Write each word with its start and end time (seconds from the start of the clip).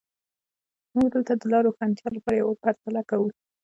موږ 0.93 1.07
دلته 1.13 1.33
د 1.35 1.43
لا 1.51 1.59
روښانتیا 1.67 2.07
لپاره 2.15 2.35
یوه 2.41 2.53
پرتله 2.63 3.01
کوو. 3.09 3.27